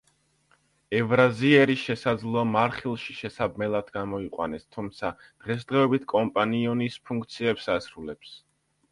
ევრაზიერი, 0.99 1.73
შესაძლოა, 1.81 2.45
მარხილში 2.55 3.13
შესაბმელად 3.17 3.91
გამოიყვანეს, 3.97 4.65
თუმცა 4.77 5.11
დღესდღეობით 5.25 6.07
კომპანიონის 6.15 6.97
ფუნქციებს 7.11 7.69
ასრულებს. 7.75 8.33